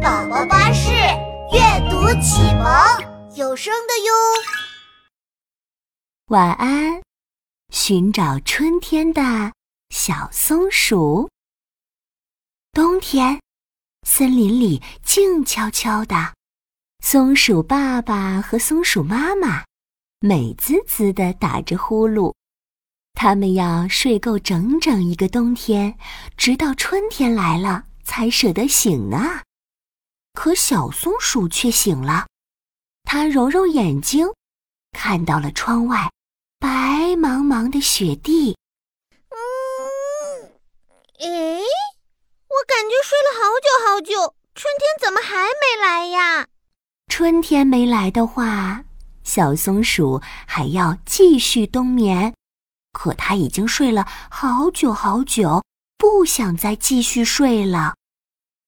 [0.00, 0.90] 宝宝巴士
[1.52, 1.60] 阅
[1.90, 4.12] 读启蒙有声的哟。
[6.28, 7.02] 晚安，
[7.68, 9.52] 寻找春天的
[9.90, 11.28] 小松鼠。
[12.72, 13.38] 冬天，
[14.06, 16.32] 森林里静悄悄的，
[17.04, 19.64] 松鼠爸爸和松鼠妈妈
[20.20, 22.32] 美滋滋的打着呼噜。
[23.12, 25.98] 他们要睡够整整一个冬天，
[26.38, 29.42] 直到春天来了才舍得醒呢。
[30.42, 32.26] 可小松鼠却醒了，
[33.04, 34.26] 它揉揉眼睛，
[34.90, 36.10] 看到了窗外
[36.58, 36.68] 白
[37.14, 38.56] 茫茫的雪地。
[39.28, 40.48] 嗯，
[41.18, 46.46] 诶，我感觉睡了好久好久，春天怎么还没来呀？
[47.08, 48.84] 春天没来的话，
[49.22, 52.32] 小松鼠还要继续冬眠。
[52.94, 55.62] 可它已经睡了好久好久，
[55.98, 57.96] 不想再继续睡了。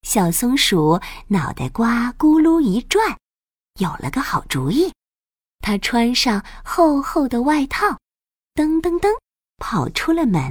[0.02, 3.16] 小松鼠脑袋瓜咕噜一转，
[3.78, 4.92] 有了个好主意。
[5.60, 7.86] 它穿上厚厚的外套，
[8.54, 9.16] 噔噔噔，
[9.58, 10.42] 跑出了门。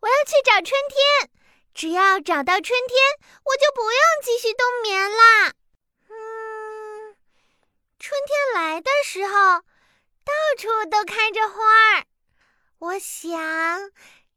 [0.00, 1.30] 我要去找春天，
[1.72, 2.98] 只要找到春天，
[3.44, 5.54] 我就不用继续冬眠啦。
[6.10, 7.16] 嗯，
[7.98, 9.32] 春天来的时候，
[10.22, 11.64] 到处都开着花
[11.96, 12.04] 儿。
[12.78, 13.30] 我想，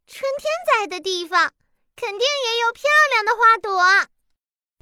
[0.08, 1.52] 春天在的地方，
[1.98, 4.15] 肯定也有漂亮的花朵。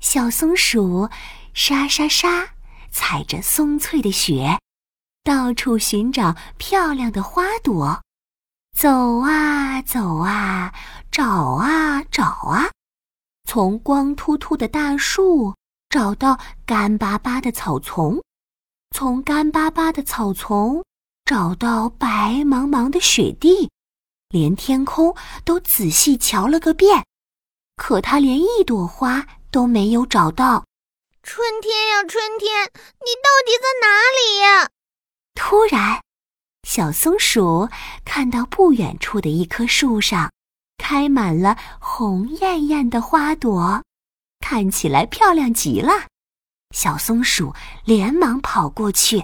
[0.03, 1.09] 小松鼠
[1.53, 2.55] 沙沙沙
[2.91, 4.59] 踩着松脆的雪，
[5.23, 8.01] 到处寻找漂亮的花朵。
[8.77, 10.73] 走啊走啊，
[11.09, 12.69] 找啊找啊，
[13.45, 15.55] 从光秃秃的大树
[15.89, 18.21] 找到干巴巴的草丛，
[18.91, 20.83] 从干巴巴的草丛。
[21.23, 22.07] 找到白
[22.43, 23.69] 茫茫的雪地，
[24.27, 25.15] 连天空
[25.45, 27.05] 都仔细瞧了个遍，
[27.77, 30.65] 可他连一朵花都没有找到。
[31.21, 33.87] 春天呀，春天，你到底在哪
[34.17, 34.69] 里呀？
[35.35, 36.01] 突然，
[36.67, 37.69] 小松鼠
[38.03, 40.31] 看到不远处的一棵树上，
[40.77, 43.83] 开满了红艳艳的花朵，
[44.41, 46.07] 看起来漂亮极了。
[46.75, 47.53] 小松鼠
[47.85, 49.17] 连忙跑过去：“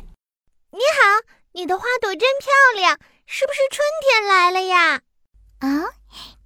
[0.72, 5.02] 你好。”你的花朵真漂亮，是不是春天来了呀？
[5.58, 5.68] 啊，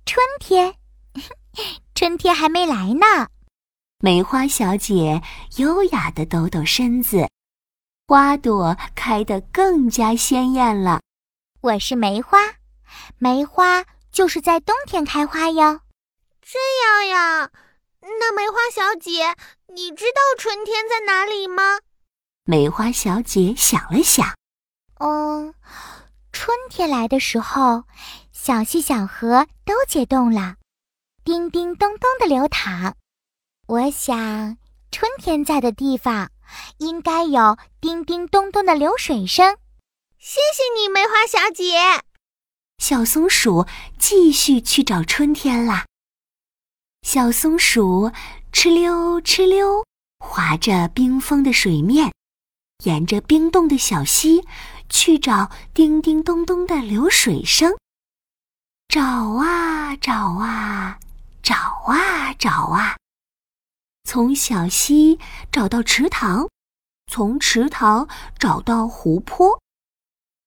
[0.05, 0.75] 春天，
[1.93, 3.27] 春天还没来呢。
[4.05, 5.21] 梅花小姐
[5.55, 7.29] 优雅的抖抖身子，
[8.05, 10.99] 花朵开得更加鲜艳了。
[11.61, 12.37] 我是梅花，
[13.17, 15.79] 梅花就是在冬天开花哟。
[16.41, 17.49] 这样呀，
[18.01, 19.37] 那梅花小姐，
[19.73, 21.63] 你知道春天在哪里吗？
[22.43, 24.35] 梅花小姐想了想。
[24.99, 25.53] 嗯，
[26.33, 27.85] 春天来的时候，
[28.33, 30.57] 小溪小河都解冻了，
[31.23, 32.97] 叮叮咚咚的流淌。
[33.65, 34.57] 我想，
[34.91, 36.29] 春天在的地方，
[36.79, 39.57] 应该有叮叮咚咚的流水声。
[40.19, 42.03] 谢谢你，梅花小姐。
[42.77, 43.65] 小松鼠
[43.97, 45.85] 继续去找春天啦。
[47.03, 48.11] 小松鼠
[48.51, 49.85] 哧溜哧溜，
[50.19, 52.11] 划着冰封的水面，
[52.83, 54.45] 沿着冰冻的小溪。
[54.89, 57.73] 去找叮叮咚咚的流水声，
[58.87, 60.99] 找啊找啊，
[61.41, 61.55] 找
[61.87, 62.95] 啊找啊，
[64.03, 65.17] 从小溪
[65.51, 66.47] 找到池塘，
[67.07, 69.59] 从池塘找到湖泊。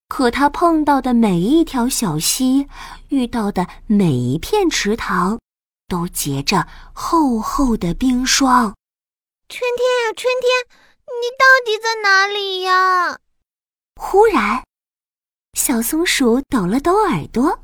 [0.08, 2.68] 可他碰到的每一条小溪，
[3.08, 5.40] 遇到的每一片池塘，
[5.88, 8.74] 都结着厚厚的冰霜。
[9.48, 10.78] 春天呀，春天，
[11.20, 13.18] 你到底在哪里呀？
[13.96, 14.62] 忽然，
[15.54, 17.58] 小松鼠抖了抖耳朵，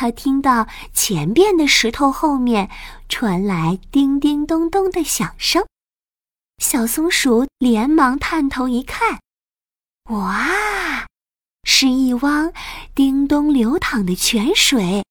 [0.00, 2.70] 它听到前边的石头后面
[3.06, 5.66] 传来叮叮咚咚的响声。
[6.56, 9.20] 小松鼠连忙探头一看，
[10.08, 11.06] 哇，
[11.64, 12.50] 是一汪
[12.94, 15.04] 叮咚流淌的泉水，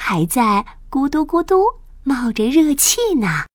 [0.00, 1.64] 还在咕嘟咕嘟
[2.04, 3.46] 冒着热气呢。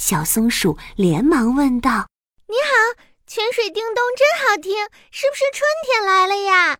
[0.00, 2.08] 小松鼠连忙问道
[2.48, 4.72] ：“你好。”泉水叮咚真好听，
[5.10, 6.78] 是不是春天来了呀？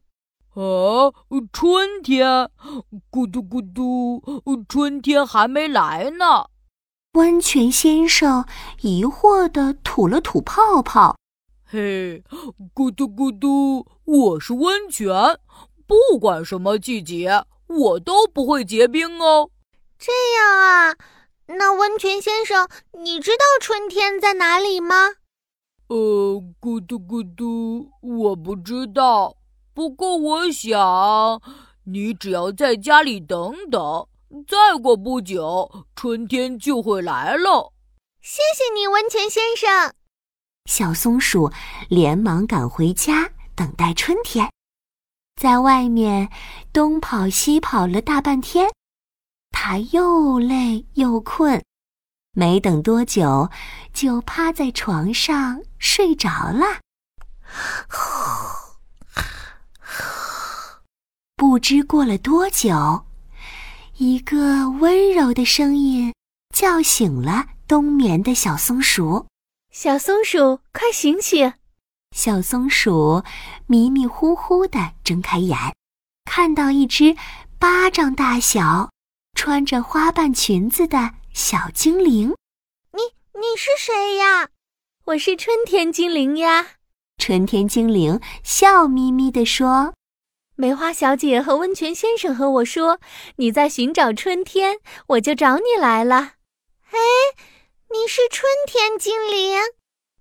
[0.58, 1.14] 啊，
[1.52, 2.50] 春天，
[3.12, 4.20] 咕嘟咕嘟，
[4.68, 6.46] 春天还没来呢。
[7.12, 8.44] 温泉先生
[8.80, 11.16] 疑惑地吐了吐泡泡。
[11.64, 12.24] 嘿，
[12.74, 15.38] 咕嘟咕嘟，我是温泉，
[15.86, 19.50] 不管什么季节，我都不会结冰哦。
[19.96, 20.96] 这样啊，
[21.46, 22.68] 那温泉先生，
[22.98, 24.96] 你知道春天在哪里吗？
[25.86, 29.36] 呃，咕嘟咕嘟，我不知道。
[29.78, 31.40] 不过我想，
[31.84, 34.08] 你只要在家里等等，
[34.48, 37.72] 再过不久，春天就会来了。
[38.20, 39.94] 谢谢你，温泉先生。
[40.64, 41.52] 小松鼠
[41.88, 44.50] 连忙赶回家，等待春天。
[45.40, 46.28] 在外面
[46.72, 48.68] 东跑西跑了大半天，
[49.52, 51.62] 它又累又困，
[52.32, 53.48] 没等多久，
[53.92, 56.80] 就趴在床上睡着了。
[61.48, 63.06] 不知过了多久，
[63.96, 66.12] 一个温柔的声音
[66.54, 69.24] 叫醒了冬眠的小松鼠。
[69.72, 71.54] 小松鼠，快醒醒！
[72.14, 73.24] 小松鼠
[73.66, 75.56] 迷迷糊糊地睁开眼，
[76.26, 77.16] 看到一只
[77.58, 78.90] 巴掌大小、
[79.32, 82.34] 穿着花瓣裙子的小精灵。
[82.92, 83.00] 你
[83.32, 84.50] 你是谁呀？
[85.06, 86.66] 我是春天精灵呀。
[87.16, 89.94] 春天精灵笑眯眯地说
[90.60, 92.98] ：“梅花小姐和温泉先生和我说
[93.36, 96.32] 你在寻找春天，我就找你来了。”
[96.90, 96.98] 哎。
[97.90, 99.58] 你是春天精灵，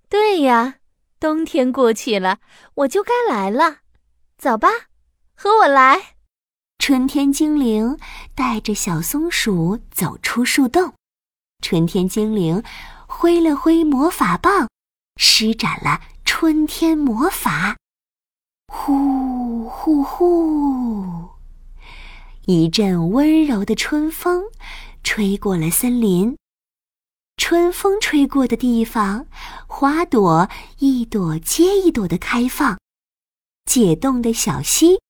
[0.08, 0.76] 对呀，
[1.20, 2.38] 冬天过去了，
[2.76, 3.80] 我就该来了。
[4.38, 4.70] 走吧，
[5.36, 6.14] 和我来。
[6.78, 7.98] 春天精灵
[8.34, 10.94] 带着小松鼠走出树洞，
[11.62, 12.62] 春天精灵
[13.06, 14.70] 挥了挥魔法棒，
[15.16, 17.76] 施展了春天魔法。
[18.72, 19.37] 呼
[19.68, 21.28] 呼呼！
[22.46, 24.44] 一阵温柔的春风
[25.04, 26.36] 吹过了森林。
[27.36, 29.26] 春风吹过的地方，
[29.66, 30.48] 花朵
[30.78, 32.78] 一朵接一朵的开放，
[33.66, 35.00] 解冻的小溪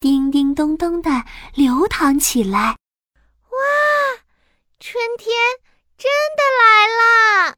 [0.00, 1.24] 叮叮咚咚的
[1.54, 2.76] 流淌起来。
[3.50, 3.58] 哇，
[4.80, 5.34] 春天
[5.98, 7.56] 真的来了！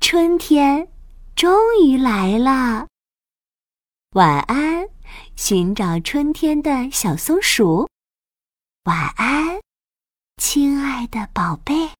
[0.00, 0.88] 春天
[1.34, 2.86] 终于来了。
[4.12, 4.88] 晚安，
[5.36, 7.88] 寻找春天的小松鼠。
[8.84, 9.60] 晚安，
[10.36, 11.90] 亲爱的宝贝。